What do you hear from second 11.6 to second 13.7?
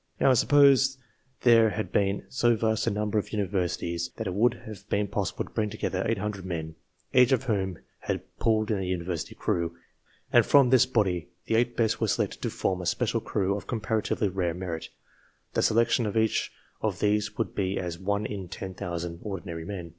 best were selected to form a special crew of